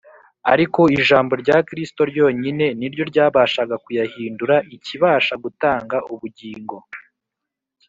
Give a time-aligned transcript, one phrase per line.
[0.53, 6.77] ariko ijambo rya Kristo ryonyine ni ryo ryabashaga kuyahindura ikibasha gutanga ubugingo